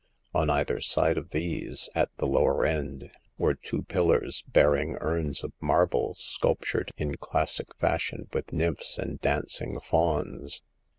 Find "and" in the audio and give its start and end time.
8.97-9.21